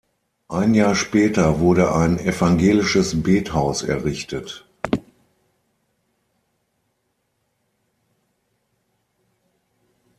Ein 0.47 0.73
Jahr 0.73 0.95
später 0.95 1.59
wurde 1.59 1.93
ein 1.93 2.17
evangelisches 2.17 3.21
Bethaus 3.21 3.83
errichtet. 3.83 4.65